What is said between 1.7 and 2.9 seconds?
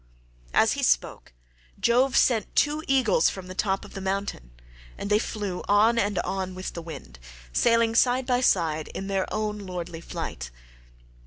Jove sent two